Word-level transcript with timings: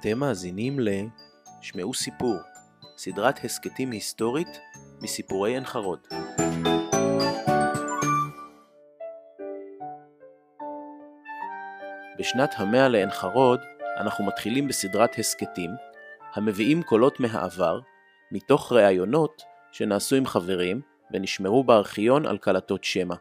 אתם 0.00 0.18
מאזינים 0.18 0.80
ל 0.80 0.88
"שמעו 1.60 1.94
סיפור", 1.94 2.36
סדרת 2.96 3.44
הסכתים 3.44 3.90
היסטורית 3.90 4.48
מסיפורי 5.00 5.54
עין 5.54 5.64
חרוד. 5.64 5.98
בשנת 12.18 12.54
המאה 12.56 12.88
לעין 12.88 13.10
חרוד 13.10 13.60
אנחנו 13.96 14.24
מתחילים 14.24 14.68
בסדרת 14.68 15.18
הסכתים 15.18 15.70
המביאים 16.34 16.82
קולות 16.82 17.20
מהעבר 17.20 17.80
מתוך 18.32 18.72
ראיונות 18.72 19.42
שנעשו 19.72 20.16
עם 20.16 20.26
חברים 20.26 20.80
ונשמרו 21.12 21.64
בארכיון 21.64 22.26
על 22.26 22.38
קלטות 22.38 22.84
שמע. 22.84 23.14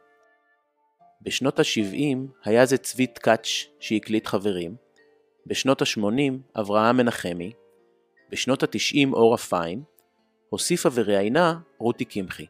בשנות 1.21 1.59
ה-70 1.59 2.17
היה 2.45 2.65
זה 2.65 2.77
צבי 2.77 3.07
טקאץ' 3.07 3.47
שהקליט 3.79 4.27
חברים, 4.27 4.86
בשנות 5.47 5.81
ה-80 5.81 6.59
אברהם 6.59 6.97
מנחמי, 6.97 7.51
בשנות 8.31 8.63
ה-90 8.63 9.13
אורה 9.13 9.37
פיין, 9.37 9.83
הוסיפה 10.49 10.89
וראיינה 10.93 11.59
רותי 11.77 12.05
קמחי. 12.05 12.45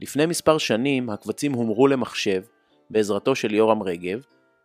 לפני 0.00 0.26
מספר 0.26 0.58
שנים 0.58 1.10
הקבצים 1.10 1.52
הומרו 1.52 1.88
למחשב 1.88 2.42
בעזרתו 2.90 3.34
של 3.34 3.54
יורם 3.54 3.82
רגב, 3.82 4.24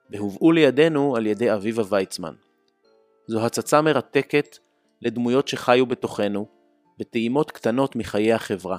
והובאו 0.09 0.51
לידינו 0.51 1.15
על 1.15 1.25
ידי 1.25 1.53
אביבה 1.53 1.83
ויצמן. 1.89 2.33
זו 3.27 3.45
הצצה 3.45 3.81
מרתקת 3.81 4.57
לדמויות 5.01 5.47
שחיו 5.47 5.85
בתוכנו, 5.85 6.47
בטעימות 6.97 7.51
קטנות 7.51 7.95
מחיי 7.95 8.33
החברה. 8.33 8.77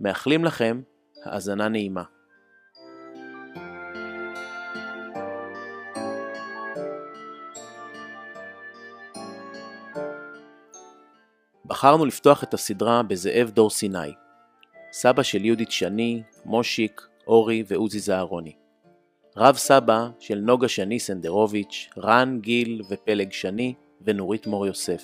מאחלים 0.00 0.44
לכם 0.44 0.80
האזנה 1.24 1.68
נעימה. 1.68 2.02
בחרנו 11.66 12.06
לפתוח 12.06 12.42
את 12.44 12.54
הסדרה 12.54 13.02
בזאב 13.02 13.50
דור 13.50 13.70
סיני, 13.70 14.12
סבא 14.92 15.22
של 15.22 15.44
יהודית 15.44 15.70
שני, 15.70 16.22
מושיק, 16.44 17.02
אורי 17.26 17.64
ועוזי 17.68 17.98
זהרוני. 17.98 18.52
רב 19.36 19.54
סבא 19.54 20.08
של 20.18 20.38
נוגה 20.38 20.68
שני 20.68 21.00
סנדרוביץ', 21.00 21.90
רן, 21.98 22.38
גיל 22.40 22.82
ופלג 22.90 23.32
שני 23.32 23.74
ונורית 24.02 24.46
מור 24.46 24.66
יוסף. 24.66 25.02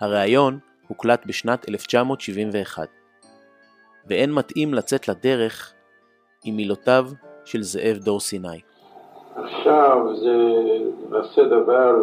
הריאיון 0.00 0.58
הוקלט 0.88 1.26
בשנת 1.26 1.68
1971. 1.68 2.88
ואין 4.06 4.32
מתאים 4.32 4.74
לצאת 4.74 5.08
לדרך 5.08 5.72
עם 6.44 6.56
מילותיו 6.56 7.06
של 7.44 7.62
זאב 7.62 7.96
דור 7.96 8.20
סיני. 8.20 8.60
עכשיו 9.36 9.98
זה 10.20 10.36
נעשה 11.10 11.44
דבר 11.44 11.94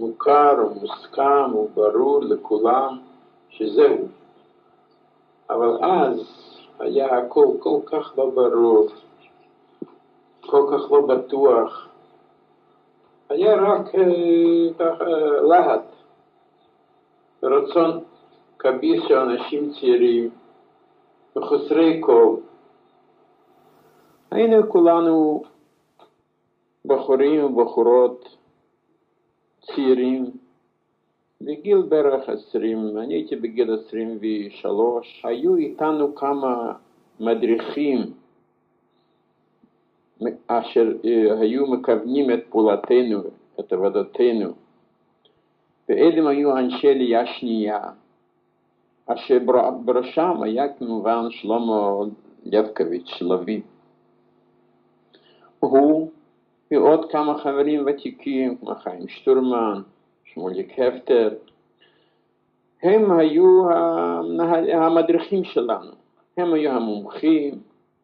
מוכר 0.00 0.56
ומוסכם 0.66 1.54
וברור 1.54 2.20
לכולם 2.22 2.98
שזהו. 3.50 4.08
אבל 5.50 5.84
אז 5.84 6.20
היה 6.78 7.18
הכל 7.18 7.46
כל 7.58 7.80
כך 7.86 8.18
לא 8.18 8.30
ברור, 8.30 8.88
כל 10.40 10.66
כך 10.72 10.92
לא 10.92 11.00
בטוח. 11.06 11.88
היה 13.28 13.54
רק 13.54 13.94
אה, 13.94 14.72
ככה 14.78 15.04
להט, 15.48 15.86
רצון 17.42 18.00
כביר 18.58 19.08
של 19.08 19.14
אנשים 19.14 19.72
צעירים 19.72 20.30
וחסרי 21.36 22.00
כל. 22.04 22.36
היינו 24.30 24.68
כולנו 24.68 25.42
בחורים 26.84 27.44
ובחורות 27.44 28.39
צעירים, 29.60 30.30
בגיל 31.40 31.82
בערך 31.88 32.28
עשרים, 32.28 32.98
אני 32.98 33.14
הייתי 33.14 33.36
בגיל 33.36 33.74
עשרים 33.74 34.18
ושלוש, 34.20 35.22
היו 35.24 35.56
איתנו 35.56 36.14
כמה 36.14 36.72
מדריכים 37.20 38.12
אשר 40.46 40.92
היו 41.40 41.66
מכוונים 41.66 42.30
את 42.30 42.40
פעולתנו, 42.50 43.20
את 43.60 43.72
עבודתנו, 43.72 44.52
ואלה 45.88 46.30
היו 46.30 46.58
אנשי 46.58 46.88
עלייה 46.88 47.26
שנייה, 47.26 47.80
אשר 49.06 49.38
בראשם 49.84 50.42
היה 50.42 50.72
כמובן 50.72 51.30
שלמה 51.30 51.90
לבקוביץ' 52.46 53.22
לביא. 53.22 53.60
הוא 55.60 56.10
ועוד 56.70 57.12
כמה 57.12 57.38
חברים 57.38 57.86
ותיקים, 57.86 58.56
כמו 58.56 58.74
חיים 58.74 59.08
שטורמן, 59.08 59.82
שמוליק 60.24 60.78
הפטר, 60.78 61.28
הם 62.82 63.18
היו 63.18 63.70
המדריכים 64.72 65.44
שלנו, 65.44 65.92
הם 66.36 66.52
היו 66.54 66.70
המומחים, 66.70 67.62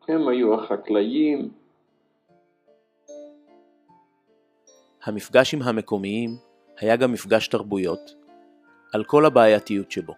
הם 0.08 0.28
היו 0.28 0.54
החקלאים. 0.54 1.48
המפגש 5.04 5.54
עם 5.54 5.62
המקומיים 5.62 6.30
היה 6.80 6.96
גם 6.96 7.12
מפגש 7.12 7.48
תרבויות, 7.48 8.14
על 8.94 9.04
כל 9.04 9.24
הבעייתיות 9.24 9.90
שבו. 9.90 10.12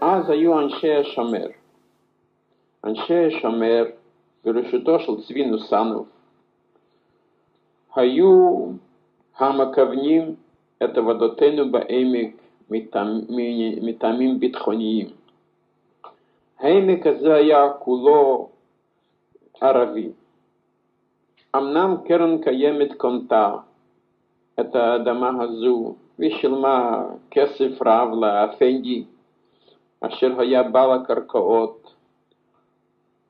אז 0.00 0.30
היו 0.30 0.60
אנשי 0.60 0.94
השומר. 0.94 1.46
אנשי 2.84 3.14
השומר 3.26 3.84
בראשותו 4.44 5.00
של 5.00 5.12
צבי 5.26 5.46
נוסנוב, 5.46 6.08
היו 7.96 8.66
המכוונים 9.38 10.34
את 10.84 10.98
עבודתנו 10.98 11.72
בעמק 11.72 12.34
מטעמים 13.80 14.40
ביטחוניים. 14.40 15.06
העמק 16.58 17.06
הזה 17.06 17.34
היה 17.34 17.72
כולו 17.78 18.48
ערבי. 19.60 20.08
אמנם 21.56 21.96
קרן 22.04 22.42
קיימת 22.42 22.92
קונתה 22.96 23.56
את 24.60 24.74
האדמה 24.74 25.42
הזו 25.42 25.94
ושילמה 26.18 27.04
כסף 27.30 27.82
רב 27.86 28.08
לאפנדי 28.20 29.04
אשר 30.00 30.40
היה 30.40 30.62
בעל 30.62 30.92
הקרקעות 30.92 31.94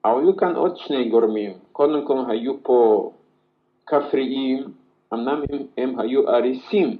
היו 0.05 0.37
כאן 0.37 0.57
עוד 0.57 0.77
שני 0.77 1.09
גורמים. 1.09 1.53
קודם 1.73 2.07
כל 2.07 2.19
היו 2.29 2.63
פה 2.63 3.11
כפריים, 3.87 4.65
אמנם 5.15 5.43
הם, 5.53 5.59
הם 5.77 5.99
היו 6.01 6.29
אריסים 6.29 6.97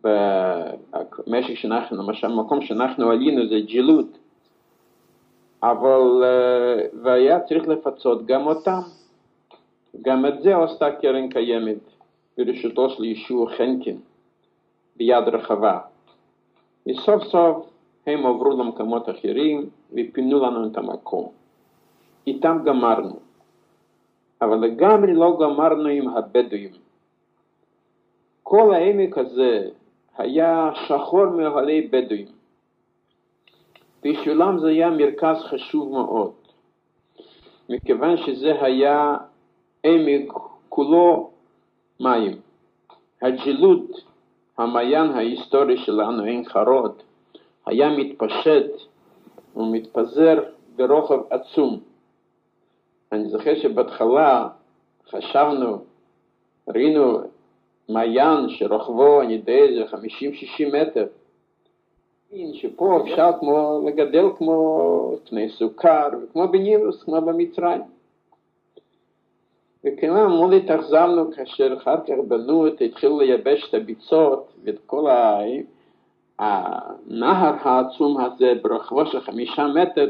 במשק 0.00 1.54
שאנחנו, 1.54 1.96
למשל 1.96 2.28
במקום 2.28 2.60
שאנחנו 2.60 3.10
עלינו 3.10 3.48
זה 3.48 3.60
ג'ילות, 3.60 4.18
אבל, 5.62 6.24
אה, 6.24 6.86
והיה 7.02 7.40
צריך 7.40 7.68
לפצות 7.68 8.26
גם 8.26 8.46
אותם. 8.46 8.80
גם 10.02 10.26
את 10.26 10.42
זה 10.42 10.56
עשתה 10.56 10.90
קרן 10.90 11.28
קיימת 11.28 11.78
בראשותו 12.38 12.90
של 12.90 13.04
ישוע 13.04 13.50
חנקין 13.56 13.98
ביד 14.96 15.28
רחבה. 15.28 15.78
וסוף 16.88 17.24
סוף 17.24 17.66
הם 18.06 18.26
עברו 18.26 18.50
למקומות 18.50 19.08
אחרים 19.08 19.68
ופינו 19.92 20.38
לנו 20.38 20.68
את 20.68 20.76
המקום. 20.76 21.28
איתם 22.26 22.58
גמרנו. 22.64 23.18
אבל 24.42 24.56
לגמרי 24.56 25.14
לא 25.14 25.38
גמרנו 25.40 25.88
עם 25.88 26.08
הבדואים. 26.08 26.72
כל 28.42 28.74
העמק 28.74 29.18
הזה 29.18 29.68
היה 30.18 30.70
שחור 30.88 31.26
מאוהלי 31.26 31.88
בדואים. 31.92 32.26
בשבילם 34.02 34.58
זה 34.58 34.68
היה 34.68 34.90
מרכז 34.90 35.36
חשוב 35.42 35.92
מאוד, 35.92 36.32
מכיוון 37.68 38.16
שזה 38.16 38.62
היה 38.62 39.16
עמק 39.84 40.32
כולו 40.68 41.30
מים. 42.00 42.36
הג'ילות, 43.22 43.90
המעיין 44.58 45.10
ההיסטורי 45.10 45.76
שלנו, 45.76 46.22
עין 46.22 46.44
חרוד, 46.44 47.02
היה 47.66 47.88
מתפשט 47.88 48.70
ומתפזר 49.56 50.42
ברוחב 50.76 51.18
עצום. 51.30 51.80
אני 53.12 53.28
זוכר 53.28 53.54
שבהתחלה 53.54 54.48
חשבנו, 55.10 55.78
ראינו 56.68 57.18
מעיין 57.88 58.48
שרוחבו, 58.48 59.22
אני 59.22 59.32
יודע, 59.32 59.62
זה 59.74 59.96
50-60 59.96 59.96
מטר. 60.72 61.06
שפה 62.52 63.02
אפשר 63.04 63.30
כמו 63.40 63.82
לגדל 63.86 64.24
כמו 64.38 65.16
תנאי 65.24 65.48
סוכר, 65.48 66.08
וכמו 66.22 66.48
בנילוס, 66.48 67.02
כמו 67.02 67.20
במצרים. 67.20 67.82
וכנראה 69.84 70.28
מאוד 70.28 70.52
התאכזבנו 70.52 71.32
כאשר 71.32 71.74
אחר 71.76 71.96
כך 71.96 72.14
בנו, 72.28 72.66
התחילו 72.66 73.20
לייבש 73.20 73.68
את 73.68 73.74
הביצות 73.74 74.52
ואת 74.64 74.78
כל 74.86 75.06
הנהר 76.38 77.54
העצום 77.60 78.20
הזה 78.20 78.52
ברוחבו 78.62 79.06
של 79.06 79.20
חמישה 79.20 79.66
מטר, 79.66 80.08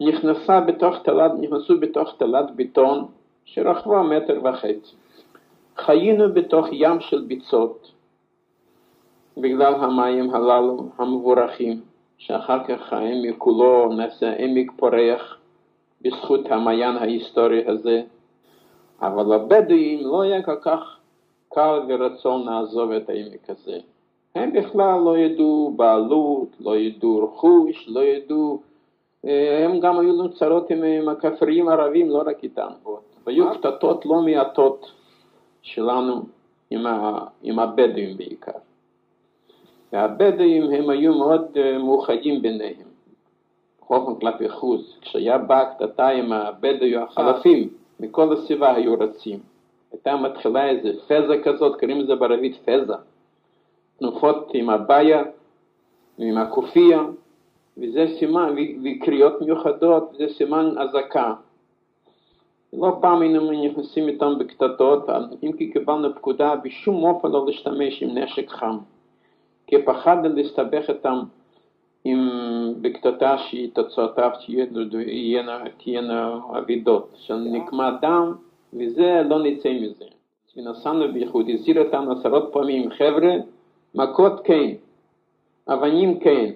נכנסה 0.00 0.60
בתוך 0.60 0.96
תלת, 1.02 1.32
נכנסו 1.40 1.80
בתוך 1.80 2.14
תלת 2.18 2.56
בטון 2.56 3.06
שרחבה 3.44 4.02
מטר 4.02 4.40
וחצי. 4.44 4.96
חיינו 5.76 6.32
בתוך 6.34 6.66
ים 6.72 7.00
של 7.00 7.24
ביצות, 7.26 7.92
בגלל 9.36 9.74
המים 9.74 10.34
הללו 10.34 10.88
המבורכים, 10.98 11.80
שאחר 12.18 12.64
כך 12.64 12.92
העמק 12.92 13.34
כולו 13.38 13.92
נעשה 13.96 14.32
עמק 14.38 14.72
פורח 14.76 15.38
בזכות 16.02 16.40
המעיין 16.50 16.96
ההיסטורי 16.96 17.66
הזה, 17.66 18.02
אבל 19.02 19.34
לבדואים 19.34 20.06
לא 20.06 20.22
היה 20.22 20.42
כל 20.42 20.56
כך 20.62 20.96
קל 21.48 21.80
ורצון 21.88 22.46
לעזוב 22.46 22.90
את 22.90 23.08
העמק 23.08 23.50
הזה. 23.50 23.78
הם 24.34 24.52
בכלל 24.52 25.00
לא 25.04 25.18
ידעו 25.18 25.72
בעלות, 25.76 26.48
לא 26.60 26.76
ידעו 26.76 27.24
רכוש, 27.24 27.88
לא 27.88 28.00
ידעו... 28.00 28.60
אה, 29.26 29.64
הם 29.64 29.80
גם 29.80 29.98
היו 29.98 30.12
לנו 30.12 30.32
צרות 30.32 30.70
עם 30.70 31.08
הכפריים 31.08 31.68
הערבים, 31.68 32.10
לא 32.10 32.22
רק 32.26 32.44
איתם. 32.44 32.68
והיו 33.26 33.54
קטטות 33.54 34.06
לא 34.06 34.22
מעטות 34.22 34.92
שלנו 35.62 36.22
עם, 36.70 36.86
ה, 36.86 37.18
עם 37.42 37.58
הבדואים 37.58 38.16
בעיקר. 38.16 38.52
והבדואים 39.92 40.62
הם 40.62 40.90
היו 40.90 41.14
מאוד 41.18 41.46
uh, 41.54 41.78
מאוחדים 41.78 42.42
ביניהם, 42.42 42.88
חוכם 43.80 44.20
כלפי 44.20 44.48
חוץ. 44.48 44.80
כשהיה 45.00 45.38
בא 45.38 45.64
קטטה 45.64 46.08
עם 46.08 46.32
הבדואים 46.32 47.02
החלפים, 47.02 47.68
מכל 48.00 48.32
הסביבה 48.32 48.74
היו 48.74 48.94
רצים. 49.00 49.38
הייתה 49.92 50.16
מתחילה 50.16 50.68
איזה 50.68 50.92
פזה 51.06 51.42
כזאת, 51.44 51.80
קוראים 51.80 52.00
לזה 52.00 52.14
בערבית 52.14 52.56
פזה. 52.64 52.94
תנופות 53.98 54.50
עם 54.54 54.70
הבעיה 54.70 55.22
ועם 56.18 56.38
הקופייה, 56.38 57.02
וזה 57.78 58.06
סימן, 58.18 58.54
וקריאות 58.84 59.42
מיוחדות, 59.42 60.14
זה 60.18 60.26
סימן 60.28 60.78
אזעקה. 60.78 61.34
לא 62.72 62.98
פעם 63.00 63.22
היינו 63.22 63.50
נכנסים 63.50 64.08
איתם 64.08 64.38
בקטטות, 64.38 65.06
אם 65.42 65.52
כי 65.52 65.72
קיבלנו 65.72 66.14
פקודה 66.14 66.56
בשום 66.56 67.04
אופן 67.04 67.28
לא 67.28 67.46
להשתמש 67.46 68.02
עם 68.02 68.18
נשק 68.18 68.50
חם, 68.50 68.78
כי 69.66 69.76
פחדנו 69.82 70.34
להסתבך 70.36 70.90
איתם 70.90 71.20
עם 72.04 72.28
בקטטה 72.80 73.38
שהיא 73.38 73.70
תוצאותיו 73.74 74.30
תהיינה 75.78 76.38
אבידות, 76.58 77.08
של 77.16 77.36
נקמת 77.36 77.94
דם, 78.00 78.34
וזה 78.72 79.22
לא 79.28 79.42
נצא 79.42 79.72
מזה. 79.72 80.04
ונסענו 80.56 81.12
בייחוד, 81.12 81.46
הזהיר 81.48 81.82
אותנו 81.84 82.12
עשרות 82.12 82.48
פעמים, 82.52 82.90
חבר'ה, 82.90 83.34
מכות 83.94 84.40
כן, 84.44 84.70
אבנים 85.68 86.20
כן, 86.20 86.50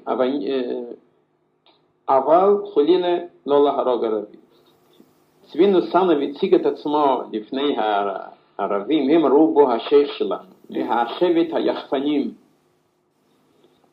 אבל 2.11 2.57
חלילה 2.75 3.19
לא 3.47 3.65
להרוג 3.65 4.05
ערבים. 4.05 4.41
צבי 5.53 5.67
נוסנוב 5.67 6.11
הציג 6.11 6.55
את 6.55 6.67
עצמו 6.67 7.23
לפני 7.33 7.77
הערבים, 7.79 9.11
הם 9.11 9.33
ראו 9.33 9.55
בו 9.55 9.73
השייח 9.73 10.13
שלנו, 10.13 10.51
מהשבט 10.71 11.47
היחפנים. 11.53 12.31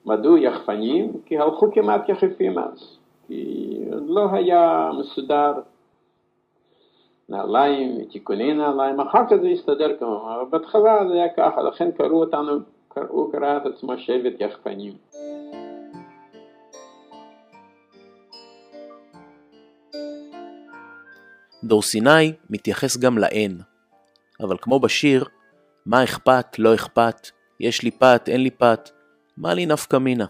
מדוע 0.05 0.39
יחפנים? 0.39 1.11
כי 1.25 1.37
הלכו 1.37 1.71
כמעט 1.71 2.09
יחפים 2.09 2.59
אז, 2.59 2.97
כי 3.27 3.77
לא 4.07 4.27
היה 4.31 4.91
מסודר 4.99 5.53
נעליים, 7.29 8.03
תיקוני 8.11 8.53
נעליים, 8.53 8.99
אחר 8.99 9.25
כך 9.29 9.35
זה 9.35 9.47
הסתדר 9.47 9.97
כמובן, 9.99 10.31
אבל 10.31 10.45
בהתחלה 10.49 11.07
זה 11.07 11.13
היה 11.13 11.29
ככה, 11.29 11.61
לכן 11.61 11.91
קראו 11.91 12.19
אותנו, 12.19 12.53
הוא 13.07 13.31
קרא 13.31 13.57
את 13.57 13.65
עצמו 13.65 13.97
שבט 13.97 14.41
יחפנים. 14.41 14.93
דור 21.67 21.81
סיני 21.81 22.33
מתייחס 22.49 22.97
גם 22.97 23.17
לאין, 23.17 23.57
אבל 24.39 24.57
כמו 24.61 24.79
בשיר, 24.79 25.25
מה 25.85 26.03
אכפת, 26.03 26.59
לא 26.59 26.75
אכפת, 26.75 27.27
יש 27.59 27.83
לי 27.83 27.91
פת, 27.91 28.21
אין 28.27 28.43
לי 28.43 28.51
פת, 28.51 28.89
מה 29.37 29.53
לי 29.53 29.65
נפקא 29.65 29.97
מינה. 29.97 30.25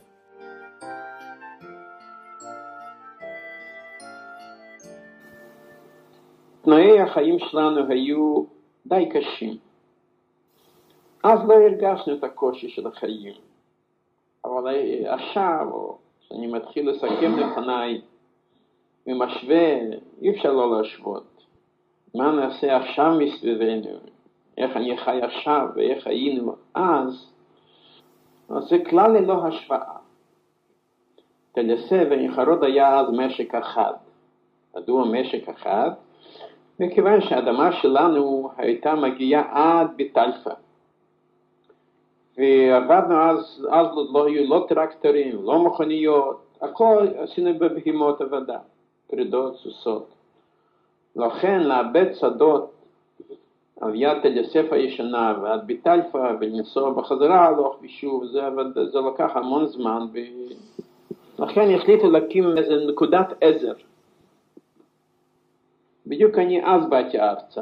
תנאי 6.61 7.01
החיים 7.01 7.39
שלנו 7.39 7.91
היו 7.91 8.43
די 8.85 9.09
קשים. 9.09 9.57
אז 11.23 11.39
לא 11.47 11.53
הרגשנו 11.53 12.15
את 12.15 12.23
הקושי 12.23 12.69
של 12.69 12.87
החיים, 12.87 13.33
אבל 14.45 14.75
עכשיו, 15.05 15.67
כשאני 16.19 16.47
מתחיל 16.47 16.89
לסכם 16.89 17.39
לפניי 17.39 18.01
ומשווה, 19.07 19.79
אי 20.21 20.29
אפשר 20.29 20.51
לא 20.51 20.77
להשוות. 20.77 21.26
מה 22.15 22.31
נעשה 22.31 22.77
עכשיו 22.77 23.15
מסביבנו, 23.19 23.97
איך 24.57 24.77
אני 24.77 24.97
חי 24.97 25.19
עכשיו 25.21 25.67
ואיך 25.75 26.07
היינו 26.07 26.55
אז, 26.73 27.31
זה 28.59 28.77
כלל 28.89 29.11
ללא 29.11 29.45
השוואה. 29.47 29.97
טלסה 31.51 32.03
ונחרוד 32.09 32.63
היה 32.63 32.99
אז 32.99 33.07
משק 33.11 33.55
אחד. 33.55 33.93
מדוע 34.75 35.05
משק 35.05 35.49
אחד? 35.49 35.91
מכיוון 36.79 37.21
שהאדמה 37.21 37.71
שלנו 37.71 38.49
הייתה 38.57 38.95
מגיעה 38.95 39.43
עד 39.51 39.87
בטלפה. 39.97 40.49
ועבדנו 42.37 43.21
אז, 43.21 43.67
אז 43.71 43.87
לא 44.13 44.25
היו 44.27 44.49
לא 44.49 44.65
טרקטורים, 44.69 45.43
לא 45.43 45.63
מכוניות, 45.63 46.57
הכל 46.61 47.07
עשינו 47.17 47.59
בבהימות 47.59 48.21
עבודה. 48.21 48.59
פרידות, 49.07 49.55
סוסות. 49.55 50.16
לכן 51.17 51.63
לאבד 51.63 52.13
שדות 52.13 52.71
יד 53.93 54.21
תל 54.23 54.37
יוסף 54.37 54.65
הישנה 54.71 55.33
ועד 55.41 55.67
ביטלפה 55.67 56.25
ולנסוע 56.39 56.93
בחזרה 56.93 57.45
הלוך 57.45 57.79
ושוב, 57.81 58.25
זה, 58.25 58.41
זה 58.91 58.99
לקח 58.99 59.31
המון 59.35 59.67
זמן 59.67 60.05
ולכן 61.39 61.75
החליטו 61.75 62.11
להקים 62.11 62.57
איזה 62.57 62.85
נקודת 62.87 63.27
עזר. 63.41 63.73
בדיוק 66.07 66.37
אני 66.37 66.65
אז 66.65 66.89
באתי 66.89 67.19
ארצה. 67.19 67.61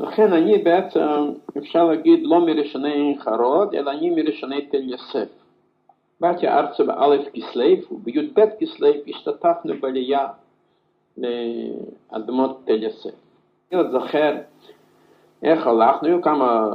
לכן 0.00 0.32
אני 0.32 0.58
בעצם, 0.58 1.32
אפשר 1.58 1.84
להגיד, 1.84 2.20
לא 2.22 2.46
מראשוני 2.46 3.16
חרוד, 3.20 3.74
אלא 3.74 3.90
אני 3.90 4.10
מראשוני 4.10 4.66
תל 4.66 4.88
יוסף. 4.88 5.28
באתי 6.20 6.48
ארצה 6.48 6.84
באלף 6.84 7.28
כסלו, 7.32 7.92
ובי"ב 7.92 8.40
כסלו 8.60 8.88
השתתפנו 9.08 9.74
בעלייה 9.80 10.26
לאדמות 11.18 12.60
תל 12.64 12.82
יוסף. 12.82 13.14
אני 13.72 13.80
עוד 13.80 13.90
זוכר 13.90 14.36
איך 15.42 15.66
הלכנו, 15.66 16.08
היו 16.08 16.22
כמה, 16.22 16.68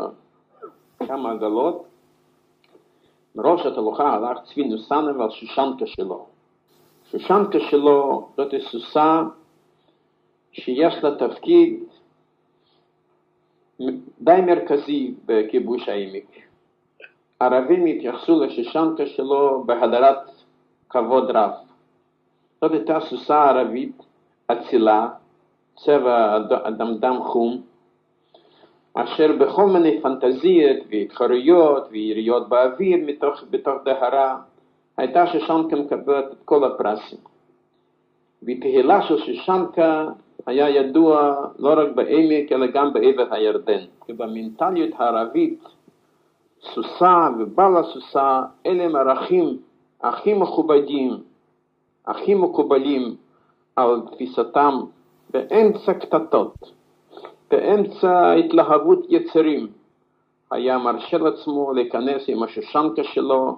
כמה 1.07 1.31
עגלות. 1.31 1.86
בראש 3.36 3.65
התהלוכה 3.65 4.13
הלך 4.13 4.39
צבי 4.43 4.63
נוסנב 4.63 5.21
על 5.21 5.29
שושנקה 5.29 5.86
שלו. 5.86 6.25
שושנקה 7.12 7.60
שלו 7.60 8.29
זאת 8.38 8.53
סוסה 8.71 9.21
שיש 10.51 11.03
לה 11.03 11.15
תפקיד 11.15 11.83
די 14.21 14.41
מרכזי 14.45 15.13
בכיבוש 15.25 15.89
העמק. 15.89 16.36
ערבים 17.39 17.86
התייחסו 17.86 18.43
לשושנקה 18.43 19.05
שלו 19.05 19.63
בהדרת 19.65 20.17
כבוד 20.89 21.31
רב. 21.31 21.51
זאת 22.62 22.71
הייתה 22.71 23.00
סוסה 23.00 23.50
ערבית 23.50 24.10
אצילה, 24.51 25.10
צבע 25.75 26.38
אדמדם 26.63 27.20
חום, 27.24 27.62
אשר 28.93 29.31
בכל 29.39 29.65
מיני 29.65 30.01
פנטזיות 30.01 30.77
והתחרויות 30.89 31.88
ויריות 31.91 32.50
באוויר 32.50 32.98
מתוך, 33.05 33.43
בתוך 33.50 33.74
דהרה, 33.86 34.38
הייתה 34.98 35.27
שושנקה 35.27 35.75
מקבלת 35.75 36.25
את 36.31 36.38
כל 36.46 36.63
הפרסים. 36.63 37.17
ותהילה 38.43 39.01
של 39.01 39.17
שושנקה 39.17 40.08
היה 40.46 40.70
ידוע 40.70 41.36
לא 41.60 41.74
רק 41.77 41.89
בעמק 41.96 42.51
אלא 42.51 42.67
גם 42.67 42.93
בעבר 42.93 43.34
הירדן. 43.34 43.84
ובמנטליות 44.10 44.89
הערבית 44.98 45.63
סוסה 46.62 47.27
ובעל 47.39 47.77
הסוסה 47.77 48.41
אלה 48.65 48.84
הם 48.84 48.96
ערכים 48.96 49.58
הכי 50.01 50.34
מכובדים, 50.34 51.17
הכי 52.08 52.36
מקובלים 52.36 53.15
על 53.89 54.01
תפיסתם 54.11 54.79
באמצע 55.29 55.93
קטטות, 55.93 56.71
באמצע 57.51 58.31
התלהבות 58.31 59.05
יצרים, 59.09 59.67
היה 60.51 60.77
מרשה 60.77 61.17
לעצמו 61.17 61.73
להיכנס 61.73 62.21
עם 62.27 62.43
השושנקה 62.43 63.03
שלו 63.03 63.57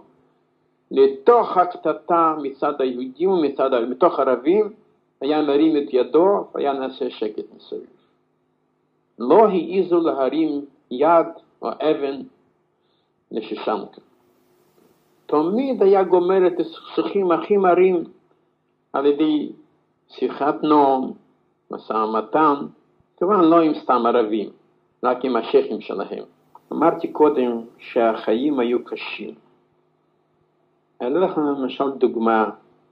לתוך 0.92 1.58
הקטטה 1.58 2.36
מצד 2.42 2.82
היהודים 2.82 3.30
ומצד, 3.30 3.70
מתוך 3.89 4.20
ערבים, 4.20 4.74
היה 5.22 5.42
מרים 5.42 5.77
את 5.77 5.94
ידו 5.94 6.48
והיה 6.53 6.74
נעשה 6.74 7.10
שקט 7.10 7.44
מסביב. 7.56 7.88
לא 9.20 9.48
העזו 9.48 10.00
להרים 10.00 10.65
יד 10.92 11.27
או 11.62 11.70
אבן 11.70 12.22
לשושנקה. 13.32 14.01
תמיד 15.25 15.84
היה 15.84 16.03
גומר 16.03 16.48
את 16.48 16.60
הסכסוכים 16.60 17.32
הכי 17.32 17.58
מרים 17.58 18.03
על 18.94 19.06
ידי 19.06 19.51
שיחת 20.15 20.63
נועם, 20.63 21.12
משא 21.72 21.93
ומתן, 21.93 22.55
כמובן 23.17 23.43
לא 23.43 23.62
עם 23.62 23.74
סתם 23.74 24.05
ערבים, 24.05 24.50
רק 25.03 25.25
עם 25.25 25.36
השייחים 25.36 25.82
שלהם. 25.82 26.24
אמרתי 26.72 27.08
קודם 27.08 27.62
שהחיים 27.77 28.60
היו 28.60 28.86
קשים. 28.86 29.36
אעלה 31.01 31.20
לך 31.20 31.38
למשל 31.38 31.91
דוגמה 31.91 32.50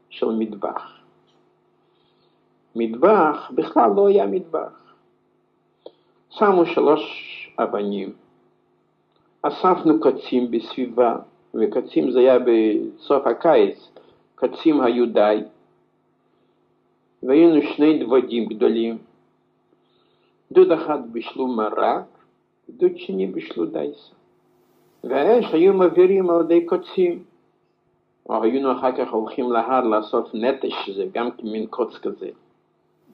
של 0.09 0.25
מטבח. 0.25 0.97
מטבח 2.75 3.51
בכלל 3.55 3.91
לא 3.95 4.07
היה 4.07 4.27
מטבח. 4.27 4.93
שמו 6.29 6.65
שלוש 6.65 7.03
אבנים, 7.59 8.13
אספנו 9.41 9.99
קצים 9.99 10.51
בסביבה, 10.51 11.15
וקצים 11.53 12.11
זה 12.11 12.19
היה 12.19 12.37
בסוף 12.39 13.27
הקיץ, 13.27 13.89
קצים 14.35 14.81
היו 14.81 15.05
די, 15.05 15.43
והיינו 17.23 17.61
שני 17.75 17.99
דוודים 17.99 18.45
גדולים, 18.45 18.97
דוד 20.51 20.71
אחד 20.71 20.99
בישלו 21.11 21.47
מרק, 21.47 22.03
דוד 22.69 22.97
שני 22.97 23.27
בישלו 23.27 23.65
דייסה. 23.65 24.13
והאש 25.03 25.53
היו 25.53 25.73
מעבירים 25.73 26.29
על 26.29 26.41
ידי 26.41 26.65
קוצים. 26.65 27.23
או 28.29 28.43
היינו 28.43 28.71
אחר 28.71 28.91
כך 28.97 29.13
הולכים 29.13 29.51
להר 29.51 29.81
לאסוף 29.81 30.29
נטש, 30.33 30.73
שזה 30.85 31.05
גם 31.13 31.29
מין 31.43 31.65
קוץ 31.65 31.97
כזה. 31.97 32.29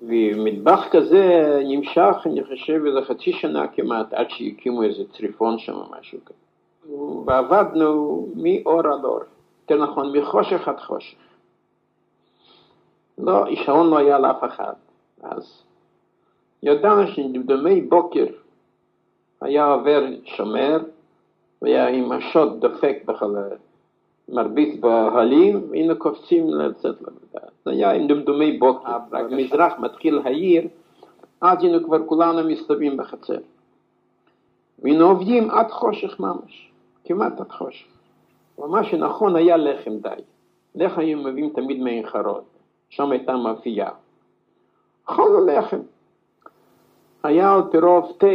ומטבח 0.01 0.87
כזה 0.91 1.59
נמשך, 1.67 2.15
אני 2.25 2.43
חושב, 2.43 2.81
איזה 2.85 3.01
חצי 3.01 3.33
שנה 3.33 3.67
כמעט, 3.67 4.13
עד 4.13 4.29
שהקימו 4.29 4.83
איזה 4.83 5.03
צריפון 5.17 5.59
שם 5.59 5.73
או 5.73 5.85
משהו 5.99 6.19
כזה. 6.25 6.93
ועבדנו 7.25 8.27
מאור 8.35 8.79
עד 8.79 9.05
אור, 9.05 9.19
יותר 9.61 9.83
נכון, 9.83 10.17
מחושך 10.17 10.67
עד 10.67 10.79
חושך. 10.79 11.17
לא, 13.17 13.45
שעון 13.65 13.89
לא 13.89 13.97
היה 13.97 14.19
לאף 14.19 14.43
אחד. 14.43 14.73
אז 15.23 15.63
ידענו 16.63 17.07
שנדמי 17.07 17.81
בוקר 17.81 18.25
היה 19.41 19.65
עובר 19.65 20.05
שומר, 20.25 20.77
והיה 21.61 21.87
עם 21.87 22.11
השוט 22.11 22.53
דופק 22.59 22.97
בכלל, 23.05 23.49
מרביץ 24.29 24.79
בהלים, 24.79 25.69
היינו 25.71 25.97
קופצים 25.97 26.49
לצאת 26.49 27.01
לעבודה. 27.01 27.39
זה 27.65 27.71
היה 27.71 27.91
עם 27.91 28.07
דמדומי 28.07 28.57
בוקר, 28.57 28.97
רק 29.11 29.25
מזרח 29.31 29.73
מתחיל 29.79 30.21
העיר, 30.25 30.67
אז 31.41 31.63
היינו 31.63 31.83
כבר 31.83 32.05
כולנו 32.05 32.49
מסתובבים 32.49 32.97
בחצר. 32.97 33.37
והיינו 34.79 35.09
עובדים 35.09 35.51
עד 35.51 35.71
חושך 35.71 36.19
ממש, 36.19 36.71
כמעט 37.05 37.39
עד 37.39 37.51
חושך. 37.51 37.87
ומה 38.59 38.83
שנכון 38.83 39.35
היה 39.35 39.57
לחם 39.57 39.97
די. 39.97 40.21
לחם 40.75 41.01
היו 41.01 41.17
מביאים 41.17 41.49
תמיד 41.49 41.79
מעין 41.79 42.05
חרוד, 42.07 42.43
שם 42.89 43.11
הייתה 43.11 43.37
מאפייה. 43.37 43.89
אכלנו 45.05 45.45
לחם. 45.45 45.79
היה 47.23 47.53
על 47.53 47.61
פירוב 47.71 48.13
תה, 48.17 48.27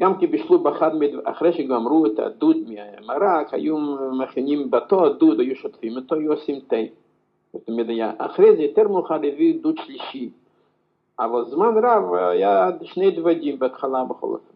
גם 0.00 0.18
כי 0.18 0.26
בישלו 0.26 0.58
באחד, 0.58 0.90
אחרי 1.24 1.52
שגמרו 1.52 2.06
את 2.06 2.18
הדוד 2.18 2.56
מהמרק, 2.66 3.54
היו 3.54 3.78
מכינים 4.12 4.70
בתו 4.70 5.06
הדוד, 5.06 5.40
היו 5.40 5.56
שוטפים 5.56 5.96
אותו, 5.96 6.14
היו 6.14 6.32
עושים 6.32 6.60
תה. 6.68 6.76
זאת 7.52 7.68
אומרת, 7.68 8.14
אחרי 8.18 8.56
זה 8.56 8.62
יותר 8.62 8.88
מאוחר 8.88 9.14
הביאו 9.14 9.58
דוד 9.62 9.74
שלישי, 9.78 10.30
אבל 11.18 11.44
זמן 11.44 11.74
רב 11.82 12.14
היה 12.14 12.70
שני 12.82 13.10
דוודים 13.10 13.58
בהתחלה 13.58 14.04
בכל 14.04 14.26
אופן. 14.26 14.54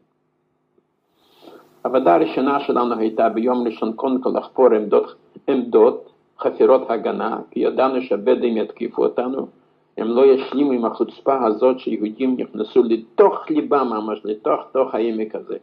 העבודה 1.84 2.14
הראשונה 2.14 2.60
שלנו 2.60 2.94
הייתה 2.98 3.28
ביום 3.28 3.66
ראשון 3.66 3.92
קודם 3.92 4.22
כל 4.22 4.30
לחפור 4.34 4.66
עמדות, 4.66 5.14
עמדות 5.48 6.12
חפירות 6.40 6.90
הגנה, 6.90 7.38
כי 7.50 7.60
ידענו 7.60 8.02
שהבדואים 8.02 8.56
יתקיפו 8.56 9.04
אותנו, 9.04 9.46
הם 9.98 10.08
לא 10.08 10.26
ישלימו 10.26 10.72
עם 10.72 10.84
החוצפה 10.84 11.46
הזאת 11.46 11.78
שיהודים 11.78 12.36
נכנסו 12.38 12.82
לתוך 12.82 13.50
ליבם 13.50 13.88
ממש, 13.90 14.20
לתוך 14.24 14.60
תוך 14.72 14.94
העמק 14.94 15.34
הזה. 15.34 15.56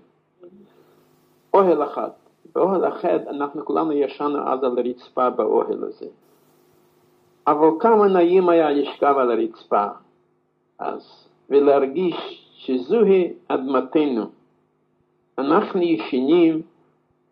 אוהל 1.54 1.84
אחד. 1.84 2.10
באוהל 2.56 2.88
אחד 2.88 3.20
אנחנו 3.28 3.66
כולנו 3.66 3.92
ישנו 3.92 4.48
אז 4.48 4.64
על 4.64 4.78
הרצפה 4.78 5.30
באוהל 5.30 5.84
הזה. 5.84 6.06
אבל 7.48 7.68
כמה 7.80 8.08
נעים 8.08 8.50
היה 8.50 8.72
לשכב 8.72 9.16
על 9.18 9.32
הרצפה 9.32 9.86
אז, 10.80 11.28
ולהרגיש 11.50 12.16
שזוהי 12.58 13.34
אדמתנו. 13.48 14.26
אנחנו 15.38 15.82
ישנים 15.82 16.62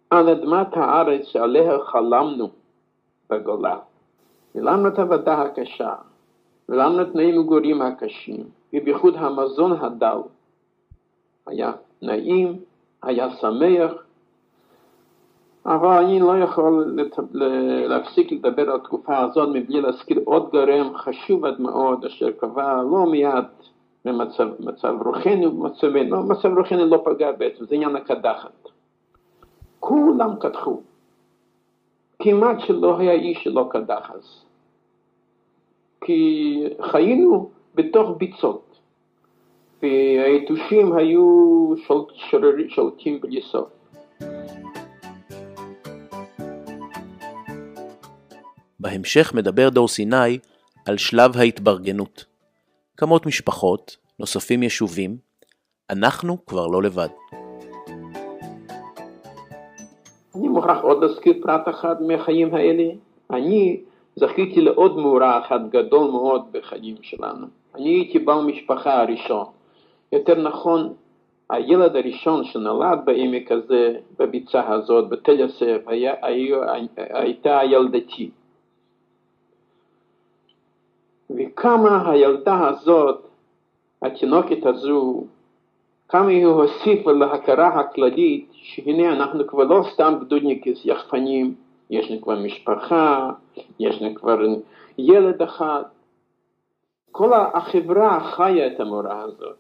על 0.10 0.30
אדמת 0.30 0.78
הארץ 0.78 1.26
שעליה 1.26 1.80
חלמנו 1.80 2.50
בגולה. 3.34 3.78
ולנו 4.56 4.88
את 4.88 5.00
העבודה 5.00 5.42
הקשה, 5.42 5.94
ולנו 6.70 7.02
את 7.02 7.08
תנאי 7.12 7.38
מגורים 7.38 7.82
הקשים, 7.82 8.44
ובייחוד 8.74 9.16
המזון 9.18 9.72
הדל. 9.72 10.18
היה 11.48 11.72
נעים, 12.02 12.60
היה 13.04 13.30
שמח, 13.36 13.92
אבל 15.66 16.04
אני 16.04 16.20
לא 16.20 16.38
יכול. 16.38 17.00
להפסיק 17.88 18.32
לדבר 18.32 18.70
על 18.70 18.76
התקופה 18.76 19.18
הזאת 19.18 19.50
מבלי 19.54 19.82
להזכיר 19.82 20.22
עוד 20.26 20.50
גורם 20.52 20.98
חשוב 20.98 21.46
עד 21.46 21.62
מאוד, 21.62 22.06
אשר 22.06 22.32
קבע 22.32 22.84
לא 22.84 23.06
מעט 23.06 23.64
במצב 24.06 24.48
מצב 24.60 24.94
רוחני 25.06 25.46
ובמצבנו, 25.46 26.24
מצב 26.24 26.58
רוחני 26.58 26.90
לא 26.90 27.02
פגע 27.06 27.32
בעצם, 27.32 27.66
זה 27.66 27.76
עניין 27.76 27.96
הקדחת. 27.96 28.70
כולם 29.80 30.36
קדחו, 30.36 30.82
כמעט 32.24 32.56
שלא 32.68 33.00
היה 33.00 33.12
איש 33.12 33.38
שלא 33.44 33.70
קדח 33.72 34.12
אז. 34.16 34.46
כי 36.06 36.64
חיינו 36.92 37.50
בתוך 37.76 38.10
ביצות, 38.18 38.80
והיתושים 39.82 40.94
היו 40.94 41.74
שולטים 42.70 43.22
בלי 43.22 43.42
סוף. 43.42 43.68
בהמשך 48.80 49.34
מדבר 49.36 49.70
דור 49.70 49.88
סיני 49.88 50.40
על 50.86 50.98
שלב 50.98 51.38
ההתברגנות. 51.38 52.26
קמות 52.96 53.26
משפחות, 53.26 53.98
נוספים 54.20 54.64
יישובים, 54.64 55.18
אנחנו 55.90 56.46
כבר 56.46 56.68
לא 56.68 56.84
לבד. 56.84 57.10
מוכרח 60.54 60.82
עוד 60.82 61.04
להזכיר 61.04 61.34
פרט 61.42 61.70
אחד 61.70 62.02
מהחיים 62.02 62.56
האלה. 62.56 62.84
אני 63.32 63.80
זכיתי 64.16 64.62
לעוד 64.62 64.98
מאורע 64.98 65.40
אחד 65.40 65.70
גדול 65.70 66.12
מאוד 66.12 66.42
בחיים 66.52 66.96
שלנו. 67.02 67.48
אני 67.76 67.90
הייתי 67.90 68.20
בעל 68.20 68.46
משפחה 68.46 69.02
הראשון. 69.02 69.46
יותר 70.12 70.42
נכון, 70.42 70.94
הילד 71.50 71.96
הראשון 71.96 72.44
שנולד 72.44 73.00
בעמק 73.06 73.52
הזה, 73.52 73.96
בביצה 74.20 74.74
הזאת, 74.74 75.10
בתל 75.10 75.40
יוסף, 75.40 75.78
הייתה 76.98 77.60
ילדתי. 77.64 78.30
וכמה 81.30 82.12
הילדה 82.12 82.68
הזאת, 82.68 83.28
התינוקת 84.02 84.66
הזו, 84.66 85.24
כמה 86.10 86.28
היא 86.28 86.46
הוסיפה 86.46 87.12
להכרה 87.12 87.68
הכללית 87.68 88.50
שהנה 88.54 89.14
אנחנו 89.14 89.48
כבר 89.48 89.64
לא 89.64 89.84
סתם 89.94 90.14
גדודניקיס 90.22 90.86
יחפנים, 90.86 91.56
יש 91.90 92.12
לנו 92.12 92.22
כבר 92.22 92.40
משפחה, 92.40 93.32
יש 93.80 94.02
לנו 94.02 94.16
כבר 94.16 94.40
ילד 94.98 95.42
אחד. 95.42 95.84
כל 97.12 97.34
החברה 97.34 98.20
חיה 98.20 98.68
את 98.68 98.80
המורה 98.80 99.22
הזאת. 99.22 99.56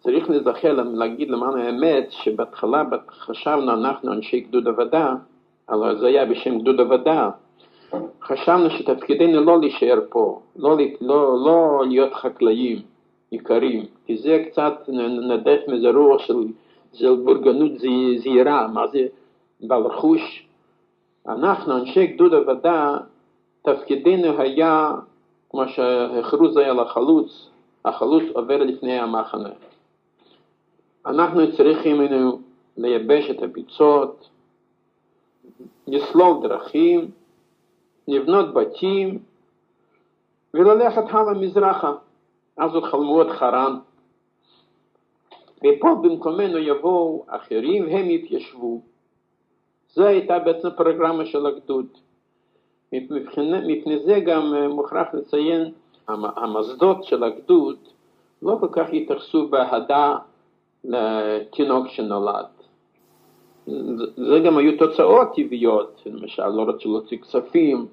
צריך 0.00 0.30
לזכר, 0.30 0.72
להגיד 0.72 1.30
למען 1.30 1.58
האמת, 1.60 2.06
שבהתחלה 2.10 2.82
חשבנו 3.10 3.72
אנחנו 3.72 4.12
אנשי 4.12 4.40
גדוד 4.40 4.68
עבודה, 4.68 5.14
אבל 5.68 5.98
זה 5.98 6.06
היה 6.06 6.26
בשם 6.26 6.58
גדוד 6.58 6.80
עבודה, 6.80 7.30
חשבנו 8.22 8.70
שתפקידנו 8.70 9.44
לא 9.44 9.60
להישאר 9.60 9.98
פה, 10.08 10.40
לא, 10.56 10.76
לא, 11.00 11.44
לא 11.44 11.84
להיות 11.88 12.14
חקלאים 12.14 12.82
יקרים, 13.32 13.86
כי 14.06 14.16
זה 14.18 14.44
קצת 14.50 14.72
נדף 15.28 15.60
מזה 15.68 15.90
רוח 15.90 16.22
של, 16.22 16.46
של 16.92 17.16
בורגנות 17.24 17.72
זהירה, 18.22 18.68
מה 18.68 18.86
זה 18.86 19.06
בעל 19.60 19.82
רכוש. 19.82 20.46
אנחנו, 21.28 21.76
אנשי 21.76 22.06
גדוד 22.06 22.34
עבודה, 22.34 22.98
תפקידנו 23.62 24.40
היה, 24.40 24.92
כמו 25.50 25.68
שהכרוז 25.68 26.56
היה 26.56 26.72
לחלוץ, 26.72 27.48
החלוץ 27.84 28.22
עובר 28.32 28.56
לפני 28.56 28.98
המחנה. 28.98 29.50
אנחנו 31.06 31.56
צריכים 31.56 32.00
לייבש 32.76 33.30
את 33.30 33.42
הביצות, 33.42 34.28
לסלול 35.86 36.48
דרכים, 36.48 37.10
לבנות 38.08 38.54
בתים 38.54 39.18
וללכת 40.54 41.02
הלאה 41.08 41.34
מזרחה. 41.34 41.92
אז 42.56 42.70
חלמו 42.90 43.22
את 43.22 43.30
חרן. 43.30 43.78
ופה 45.58 45.94
במקומנו 46.02 46.58
יבואו 46.58 47.24
אחרים 47.28 47.84
והם 47.86 48.10
יתיישבו. 48.10 48.80
זו 49.92 50.04
הייתה 50.04 50.38
בעצם 50.38 50.68
פרוגרמה 50.76 51.26
של 51.26 51.46
הגדוד. 51.46 51.86
מפני 52.92 53.98
זה 54.04 54.20
גם 54.20 54.54
מוכרח 54.68 55.06
לציין, 55.14 55.72
המוסדות 56.08 57.04
של 57.04 57.24
הגדוד 57.24 57.76
לא 58.42 58.56
כל 58.60 58.68
כך 58.72 58.86
התייחסו 58.92 59.48
באהדה 59.48 60.16
לתינוק 60.84 61.88
שנולד. 61.88 62.46
זה 64.16 64.40
גם 64.46 64.58
היו 64.58 64.78
תוצאות 64.78 65.28
טבעיות, 65.36 66.02
למשל 66.06 66.48
לא 66.48 66.62
רצו 66.62 66.88
להוציא 66.88 67.18
כספים, 67.18 67.86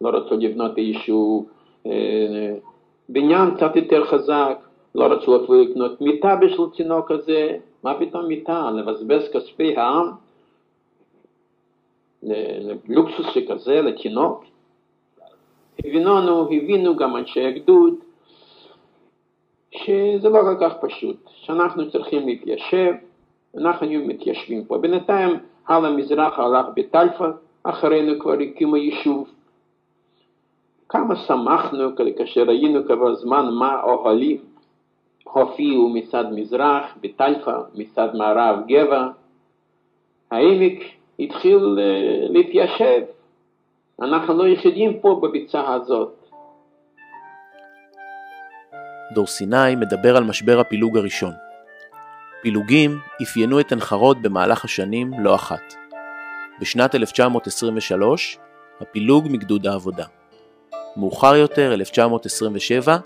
לא 0.00 0.08
רצו 0.08 0.36
לבנות 0.36 0.78
איזשהו 0.78 1.46
אה, 1.86 2.54
בניין 3.08 3.54
קצת 3.56 3.76
יותר 3.76 4.04
חזק, 4.04 4.58
לא 4.94 5.04
רצו 5.04 5.44
אפילו 5.44 5.62
לקנות 5.62 6.00
מיטה 6.00 6.36
בשביל 6.36 6.66
תינוק 6.76 7.10
הזה, 7.10 7.56
מה 7.82 7.98
פתאום 7.98 8.26
מיטה? 8.26 8.70
לבזבז 8.70 9.28
כספי 9.32 9.76
העם 9.76 10.10
ללוקסוס 12.22 13.26
שכזה, 13.34 13.80
לתינוק? 13.80 14.44
הבינו, 15.78 16.42
הבינו 16.46 16.96
גם 16.96 17.16
אנשי 17.16 17.46
הגדוד 17.46 17.94
שזה 19.70 20.28
לא 20.28 20.40
כל 20.40 20.56
כך 20.60 20.72
פשוט, 20.80 21.16
שאנחנו 21.34 21.90
צריכים 21.90 22.26
להתיישב, 22.26 22.92
אנחנו 23.58 23.86
מתיישבים 23.86 24.64
פה. 24.64 24.78
בינתיים 24.78 25.36
הלאה 25.68 25.90
מזרח 25.90 26.38
הלך 26.38 26.66
בטלפה, 26.74 27.26
אחרינו 27.62 28.18
כבר 28.20 28.32
הקימו 28.32 28.76
יישוב. 28.76 29.28
כמה 30.92 31.16
שמחנו 31.16 31.96
כאשר 32.18 32.50
היינו 32.50 32.86
כבר 32.86 33.14
זמן 33.14 33.48
מה 33.58 33.82
אוהלים 33.82 34.36
הופיעו 35.24 35.88
מצד 35.88 36.24
מזרח 36.32 36.84
בטלפה, 37.00 37.52
מצד 37.74 38.08
מערב 38.14 38.56
גבע. 38.68 39.08
העמק 40.30 40.78
התחיל 41.18 41.78
אה, 41.78 42.26
להתיישב. 42.28 43.02
אנחנו 44.02 44.38
לא 44.38 44.48
יחידים 44.48 45.00
פה 45.00 45.20
בביצה 45.22 45.74
הזאת. 45.74 46.28
דור 49.14 49.26
סיני 49.26 49.76
מדבר 49.76 50.16
על 50.16 50.24
משבר 50.24 50.60
הפילוג 50.60 50.96
הראשון. 50.96 51.32
פילוגים 52.42 52.98
אפיינו 53.22 53.60
את 53.60 53.72
חרוד 53.80 54.22
במהלך 54.22 54.64
השנים 54.64 55.10
לא 55.18 55.34
אחת. 55.34 55.74
בשנת 56.60 56.94
1923, 56.94 58.38
הפילוג 58.80 59.26
מגדוד 59.30 59.66
העבודה. 59.66 60.21
מאוחר 60.96 61.34
יותר, 61.34 61.72
1927, 61.72 62.96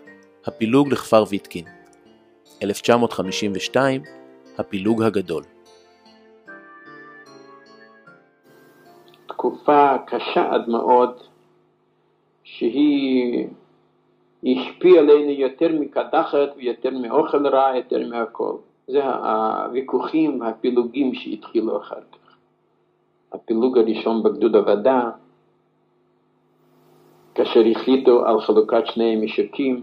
הפילוג 0.47 0.89
לכפר 0.93 1.25
ויטקין. 1.29 1.65
1952, 2.63 4.03
הפילוג 4.59 5.03
הגדול. 5.03 5.43
תקופה 9.27 9.97
קשה 10.07 10.49
עד 10.51 10.69
מאוד, 10.69 11.21
שהיא 12.45 13.47
השפיעה 14.45 14.99
עלינו 14.99 15.31
יותר 15.31 15.69
מקדחת 15.81 16.49
ויותר 16.57 16.91
מאוכל 16.91 17.47
רע, 17.47 17.77
יותר 17.77 18.09
מהכל. 18.09 18.57
זה 18.87 19.05
הוויכוחים, 19.05 20.43
הפילוגים 20.43 21.15
שהתחילו 21.15 21.81
אחר 21.81 22.01
כך. 22.13 22.37
הפילוג 23.33 23.79
הראשון 23.79 24.23
בגדוד 24.23 24.57
עבדה, 24.57 25.11
כאשר 27.37 27.61
החליטו 27.71 28.27
על 28.27 28.41
חלוקת 28.41 28.87
שני 28.87 29.17
משקים, 29.17 29.83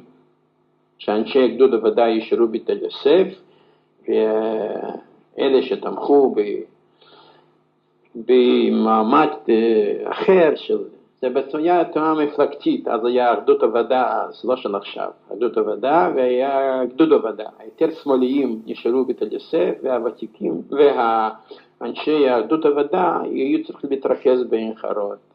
שאנשי 0.98 1.44
הגדוד 1.44 1.74
עבדה 1.74 2.08
יישארו 2.08 2.48
בתל 2.48 2.78
יוסף, 2.82 3.28
ואלה 4.08 5.62
שתמכו 5.62 6.36
במעמד 8.16 9.30
אה, 9.50 10.12
אחר 10.12 10.54
של 10.56 10.78
זה 11.22 11.30
בעצם 11.30 11.58
היה 11.58 11.86
תנועה 11.86 12.14
מפלגתית, 12.14 12.88
אז 12.88 13.06
היה 13.06 13.34
אחדות 13.34 13.64
עבודה, 13.64 14.24
אז 14.24 14.46
לא 14.46 14.56
של 14.56 14.76
עכשיו, 14.76 15.10
אחדות 15.28 15.58
עבודה 15.58 16.12
והיה 16.16 16.86
גדוד 16.86 17.14
עבודה. 17.14 17.46
היותר 17.60 17.92
שמאליים 17.92 18.62
נשארו 18.66 19.06
בתל 19.06 19.34
יוסף 19.34 19.72
והוותיקים 19.84 20.62
והאנשי 20.70 22.40
אחדות 22.40 22.66
עבודה 22.66 23.20
היו 23.24 23.64
צריכים 23.66 23.90
להתרכז 23.90 24.44
בעין 24.50 24.76
חרוד. 24.76 25.33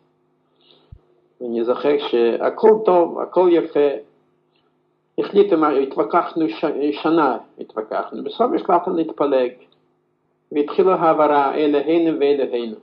ואני 1.40 1.64
זוכר 1.64 1.98
שהכל 1.98 2.78
טוב, 2.84 3.20
הכל 3.20 3.48
יפה. 3.52 3.88
החליטו, 5.18 5.56
התווכחנו 5.82 6.48
ש... 6.48 6.64
שנה, 7.02 7.38
התווכחנו, 7.58 8.24
בסוף 8.24 8.52
החלטנו 8.54 8.96
להתפלג. 8.96 9.50
והתחילה 10.52 10.94
העברה 10.94 11.54
אלה 11.54 11.78
הנה 11.78 12.16
ואלה 12.20 12.56
הנה. 12.56 12.76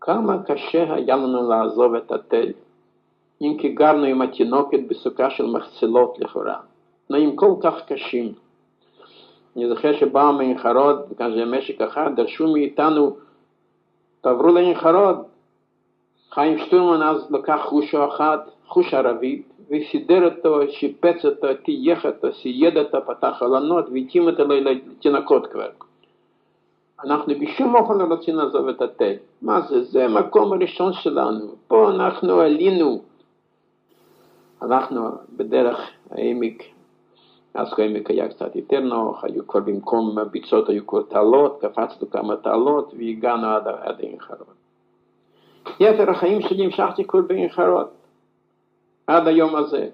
כמה 0.00 0.42
קשה 0.42 0.94
היה 0.94 1.16
לנו 1.16 1.50
לעזוב 1.50 1.94
את 1.94 2.12
התל, 2.12 2.52
אם 3.42 3.56
כי 3.60 3.68
גרנו 3.68 4.04
עם 4.04 4.22
התינוקת 4.22 4.78
בסוכה 4.88 5.30
של 5.30 5.46
מחצלות 5.46 6.18
לכאורה, 6.18 6.56
תנאים 7.08 7.36
כל 7.36 7.54
כך 7.62 7.74
קשים. 7.86 8.32
אני 9.56 9.68
זוכר 9.68 9.96
שבאו 9.96 10.32
מעין 10.32 10.58
חרוד, 10.58 10.96
זה 11.18 11.44
משק 11.44 11.80
אחד, 11.80 12.10
דרשו 12.16 12.52
מאיתנו, 12.52 13.16
תעברו 14.20 14.48
לעין. 14.48 14.76
חיים 16.36 16.58
שטורמן 16.58 17.02
אז 17.02 17.30
לקח 17.30 17.60
חושו 17.64 18.08
אחד, 18.08 18.38
חוש 18.66 18.94
ערבית, 18.94 19.52
וסידר 19.70 20.24
אותו, 20.24 20.60
שיפץ 20.70 21.24
אותו, 21.24 21.46
טייח 21.64 22.06
אותו, 22.06 22.32
סייד 22.32 22.78
אותו, 22.78 22.98
פתח 23.06 23.36
חלונות, 23.38 23.88
והתאים 23.92 24.26
אותו 24.26 24.44
לתינוקות 24.46 25.46
כבר. 25.46 25.68
אנחנו 27.04 27.34
בשום 27.40 27.74
אופן 27.74 27.98
לא 27.98 28.04
רוצים 28.14 28.36
לעזוב 28.36 28.68
את 28.68 28.82
התה. 28.82 29.04
מה 29.42 29.60
זה? 29.60 29.82
זה 29.82 30.04
המקום 30.04 30.52
הראשון 30.52 30.92
שלנו. 30.92 31.54
פה 31.68 31.90
אנחנו 31.90 32.40
עלינו. 32.40 33.02
הלכנו 34.60 35.08
בדרך 35.36 35.90
העמק, 36.10 36.62
אז 37.54 37.68
העמק 37.78 38.10
היה 38.10 38.28
קצת 38.28 38.56
יותר 38.56 38.80
נוח, 38.80 39.24
היו 39.24 39.46
כבר 39.46 39.60
במקום 39.60 40.18
הביצות 40.18 40.68
היו 40.68 40.86
כבר 40.86 41.02
תעלות, 41.02 41.58
קפצנו 41.60 42.10
כמה 42.10 42.36
תעלות 42.36 42.94
והגענו 42.98 43.46
עד, 43.46 43.68
עד 43.68 44.00
עין. 44.00 44.16
יתר 45.80 46.10
החיים 46.10 46.42
שלי 46.42 46.64
המשכתי 46.64 47.02
בעין 47.28 47.48
חרוד, 47.48 47.86
עד 49.06 49.26
היום 49.26 49.56
הזה. 49.56 49.88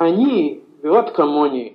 אני 0.00 0.58
ועוד 0.82 1.10
כמוני 1.10 1.72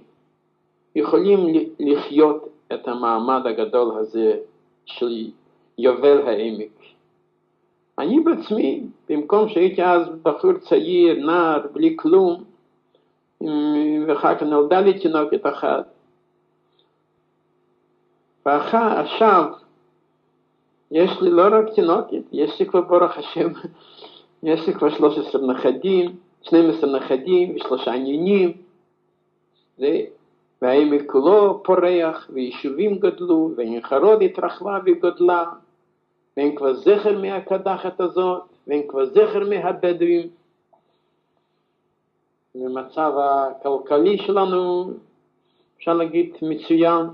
יכולים 0.95 1.39
לחיות 1.79 2.47
את 2.73 2.87
המעמד 2.87 3.47
הגדול 3.47 3.97
הזה 3.97 4.37
של 4.85 5.31
יובל 5.77 6.27
העמק. 6.27 6.75
אני 7.99 8.19
בעצמי, 8.19 8.83
במקום 9.09 9.49
שהייתי 9.49 9.83
אז 9.83 10.07
בחור 10.23 10.53
צעיר, 10.57 11.25
נער, 11.25 11.61
בלי 11.73 11.95
כלום, 11.99 12.43
ואחר 14.07 14.35
כך 14.35 14.43
נולדה 14.43 14.81
לי 14.81 14.99
תינוקת 14.99 15.45
אחת, 15.45 15.85
ועכשיו 18.45 19.51
יש 20.95 21.21
לי 21.21 21.29
לא 21.29 21.43
רק 21.51 21.73
תינוקת, 21.75 22.23
יש 22.31 22.59
לי 22.59 22.65
כבר 22.65 22.81
ברוך 22.81 23.17
השם, 23.17 23.51
יש 24.43 24.67
לי 24.67 24.73
כבר 24.73 24.89
13 24.89 25.41
נכדים, 25.41 26.15
12 26.41 26.99
נכדים 26.99 27.55
ושלושה 27.55 27.93
עניינים, 27.93 28.53
והעמק 30.61 31.11
כולו 31.11 31.63
פורח, 31.63 32.29
ויישובים 32.33 32.99
גדלו, 32.99 33.51
ועין 33.55 33.81
חרוד 33.81 34.21
התרחבה 34.21 34.79
וגדלה, 34.85 35.43
ואין 36.37 36.55
כבר 36.55 36.73
זכר 36.73 37.21
מהקדחת 37.21 38.01
הזאת, 38.01 38.41
ואין 38.67 38.87
כבר 38.87 39.05
זכר 39.05 39.49
מהבדואים. 39.49 40.27
ומצב 42.55 43.13
הכלכלי 43.17 44.17
שלנו, 44.17 44.91
אפשר 45.77 45.93
להגיד, 45.93 46.35
מצוין. 46.41 47.05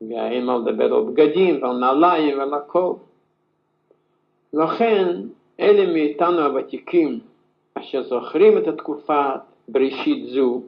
ואין 0.00 0.44
מה 0.44 0.58
לדבר 0.58 0.94
על 0.94 1.02
בגדים 1.02 1.62
ועל 1.62 1.76
נעליים 1.76 2.38
ועל 2.38 2.54
הכל. 2.54 2.92
לכן, 4.52 5.16
אלה 5.60 5.92
מאיתנו 5.92 6.38
הוותיקים, 6.38 7.20
אשר 7.74 8.02
זוכרים 8.02 8.58
את 8.58 8.68
התקופת 8.68 9.40
בראשית 9.68 10.26
זו, 10.26 10.62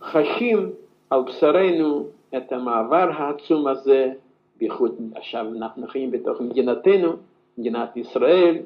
חשים 0.00 0.70
על 1.10 1.22
בשרנו 1.22 2.06
את 2.36 2.52
המעבר 2.52 3.10
העצום 3.14 3.66
הזה, 3.66 4.12
בייחוד 4.56 4.94
עכשיו 5.14 5.46
אנחנו 5.56 5.86
חיים 5.86 6.10
בתוך 6.10 6.40
מדינתנו, 6.40 7.12
מדינת 7.58 7.96
ישראל, 7.96 8.56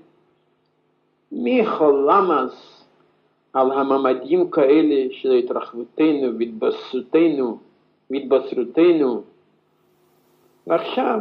מי 1.33 1.51
יכול 1.51 2.11
למס 2.11 2.85
על 3.53 3.73
הממדים 3.73 4.51
כאלה 4.51 5.07
של 5.11 5.33
התרחבותנו 5.33 6.39
והתבססותנו 6.39 7.59
והתבשרותנו. 8.13 9.23
ועכשיו 10.67 11.19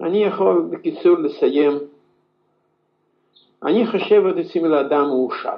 אני 0.00 0.24
יכול 0.24 0.68
בקיצור 0.70 1.18
לסיים. 1.18 1.78
אני 3.62 3.86
חושב 3.86 4.22
את 4.26 4.34
עצמי 4.44 4.68
לאדם 4.68 5.06
מאושר. 5.06 5.56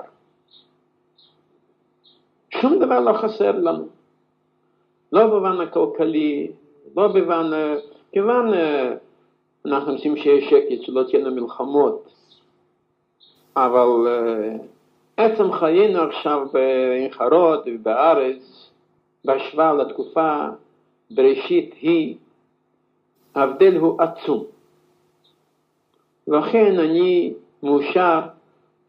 שום 2.50 2.78
דבר 2.78 3.00
לא 3.00 3.12
חסר 3.12 3.52
לנו. 3.52 3.88
לא 5.12 5.26
במובן 5.26 5.60
הכלכלי, 5.60 6.52
לא 6.96 7.08
במובן, 7.08 7.50
כיוון 8.12 8.52
אנחנו 9.66 9.92
רוצים 9.92 10.16
שיהיה 10.16 10.50
שקט, 10.50 10.82
שלא 10.82 11.02
תהיינה 11.10 11.30
מלחמות, 11.30 12.08
אבל 13.56 13.88
עצם 15.16 15.52
חיינו 15.52 16.02
עכשיו 16.02 16.46
בחרוד 16.52 17.60
ובארץ, 17.66 18.63
בהשוואה 19.24 19.72
לתקופה 19.72 20.46
בראשית 21.10 21.74
היא, 21.80 22.16
ההבדל 23.34 23.76
הוא 23.76 24.02
עצום. 24.02 24.44
לכן 26.26 26.78
אני 26.78 27.34
מאושר 27.62 28.20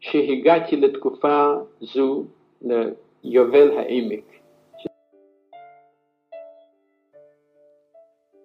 שהגעתי 0.00 0.76
לתקופה 0.76 1.54
זו, 1.80 2.24
ליובל 3.24 3.78
העמק. 3.78 4.24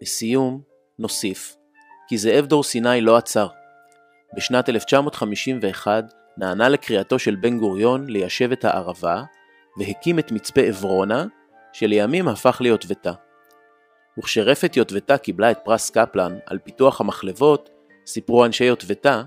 לסיום, 0.02 0.62
נוסיף 1.00 1.62
כי 2.12 2.18
זאב 2.18 2.46
דור 2.46 2.64
סיני 2.64 3.02
לא 3.02 3.18
עצר. 3.18 3.48
בשנת 4.36 4.70
1951 4.70 6.04
נענה 6.38 6.70
לקריאתו 6.70 7.20
של 7.20 7.36
בן 7.36 7.60
גוריון 7.60 8.10
ליישב 8.10 8.52
את 8.52 8.66
הערבה, 8.66 9.24
והקים 9.78 10.20
את 10.20 10.32
מצפה 10.32 10.62
עברונה, 10.62 11.26
שלימים 11.74 12.28
הפך 12.28 12.62
ליוטבתה. 12.62 13.12
וכשרפת 14.20 14.78
יוטבתה 14.78 15.18
קיבלה 15.18 15.52
את 15.52 15.58
פרס 15.64 15.90
קפלן 15.90 16.38
על 16.46 16.60
פיתוח 16.60 17.02
המחלבות, 17.02 17.70
סיפרו 18.06 18.46
אנשי 18.46 18.64
יוטבתה, 18.64 19.24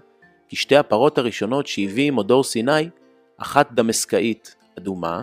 כי 0.49 0.57
שתי 0.57 0.77
הפרות 0.77 1.19
הראשונות 1.19 1.67
שהביא 1.67 2.09
עמו 2.09 2.23
דור 2.23 2.45
סיני, 2.45 2.89
אחת 3.37 3.73
דמסקאית, 3.73 4.57
אדומה, 4.79 5.23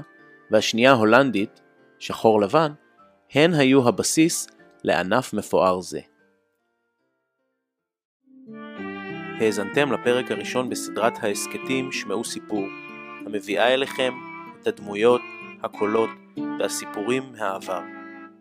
והשנייה 0.52 0.92
הולנדית, 0.92 1.62
שחור 2.00 2.42
לבן, 2.42 2.72
הן 3.34 3.54
היו 3.54 3.88
הבסיס 3.88 4.48
לענף 4.84 5.34
מפואר 5.34 5.82
זה. 5.82 6.00
האזנתם 9.40 9.92
לפרק 9.92 10.32
הראשון 10.32 10.70
בסדרת 10.70 11.24
ההסכתים 11.24 11.92
שמעו 11.92 12.24
סיפור, 12.24 12.66
המביאה 13.26 13.74
אליכם 13.74 14.14
את 14.62 14.68
הדמויות, 14.68 15.22
הקולות 15.64 16.10
והסיפורים 16.60 17.24
מהעבר. 17.32 17.82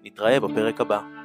נתראה 0.04 0.40
בפרק 0.40 0.80
הבא. 0.80 1.19